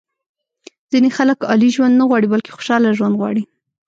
[0.91, 3.43] ځینې خلک عالي ژوند نه غواړي بلکې خوشاله ژوند غواړي.